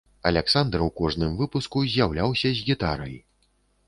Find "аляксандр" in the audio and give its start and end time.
0.27-0.83